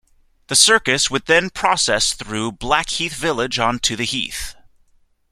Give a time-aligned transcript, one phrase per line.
[0.47, 4.55] The circus would then process through Blackheath Village on to the heath.